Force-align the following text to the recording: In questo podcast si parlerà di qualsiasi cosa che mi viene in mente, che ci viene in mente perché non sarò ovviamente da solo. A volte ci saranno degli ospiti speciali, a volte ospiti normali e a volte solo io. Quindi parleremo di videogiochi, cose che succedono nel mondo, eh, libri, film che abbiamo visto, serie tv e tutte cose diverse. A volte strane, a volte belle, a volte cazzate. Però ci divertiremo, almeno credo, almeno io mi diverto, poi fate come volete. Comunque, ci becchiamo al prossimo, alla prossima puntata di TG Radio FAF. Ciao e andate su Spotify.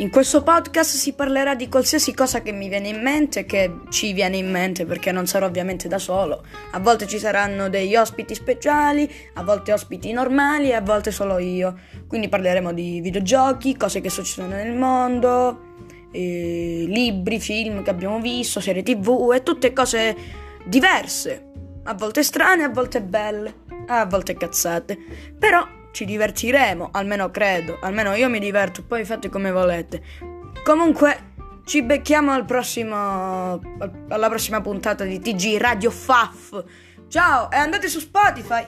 In 0.00 0.10
questo 0.10 0.44
podcast 0.44 0.94
si 0.94 1.12
parlerà 1.14 1.56
di 1.56 1.68
qualsiasi 1.68 2.14
cosa 2.14 2.40
che 2.40 2.52
mi 2.52 2.68
viene 2.68 2.86
in 2.86 3.02
mente, 3.02 3.44
che 3.44 3.80
ci 3.88 4.12
viene 4.12 4.36
in 4.36 4.48
mente 4.48 4.86
perché 4.86 5.10
non 5.10 5.26
sarò 5.26 5.46
ovviamente 5.46 5.88
da 5.88 5.98
solo. 5.98 6.44
A 6.70 6.78
volte 6.78 7.08
ci 7.08 7.18
saranno 7.18 7.68
degli 7.68 7.96
ospiti 7.96 8.32
speciali, 8.36 9.12
a 9.34 9.42
volte 9.42 9.72
ospiti 9.72 10.12
normali 10.12 10.68
e 10.68 10.74
a 10.74 10.82
volte 10.82 11.10
solo 11.10 11.38
io. 11.38 11.76
Quindi 12.06 12.28
parleremo 12.28 12.72
di 12.72 13.00
videogiochi, 13.00 13.76
cose 13.76 14.00
che 14.00 14.08
succedono 14.08 14.54
nel 14.54 14.76
mondo, 14.76 15.74
eh, 16.12 16.84
libri, 16.86 17.40
film 17.40 17.82
che 17.82 17.90
abbiamo 17.90 18.20
visto, 18.20 18.60
serie 18.60 18.84
tv 18.84 19.32
e 19.34 19.42
tutte 19.42 19.72
cose 19.72 20.16
diverse. 20.64 21.50
A 21.82 21.94
volte 21.94 22.22
strane, 22.22 22.62
a 22.62 22.68
volte 22.68 23.02
belle, 23.02 23.52
a 23.88 24.06
volte 24.06 24.36
cazzate. 24.36 24.96
Però 25.36 25.66
ci 25.90 26.04
divertiremo, 26.04 26.90
almeno 26.92 27.30
credo, 27.30 27.78
almeno 27.80 28.14
io 28.14 28.28
mi 28.28 28.38
diverto, 28.38 28.82
poi 28.82 29.04
fate 29.04 29.28
come 29.28 29.50
volete. 29.50 30.02
Comunque, 30.64 31.26
ci 31.64 31.82
becchiamo 31.82 32.32
al 32.32 32.44
prossimo, 32.44 33.60
alla 34.08 34.28
prossima 34.28 34.60
puntata 34.60 35.04
di 35.04 35.20
TG 35.20 35.58
Radio 35.58 35.90
FAF. 35.90 36.64
Ciao 37.08 37.50
e 37.50 37.56
andate 37.56 37.88
su 37.88 38.00
Spotify. 38.00 38.66